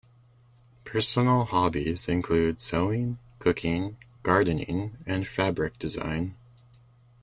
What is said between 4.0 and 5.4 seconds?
gardening, and